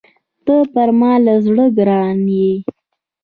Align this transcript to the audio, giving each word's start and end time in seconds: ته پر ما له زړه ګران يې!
ته 0.45 0.55
پر 0.73 0.89
ما 0.99 1.13
له 1.25 1.33
زړه 1.45 1.65
ګران 1.77 2.17
يې! 2.37 2.51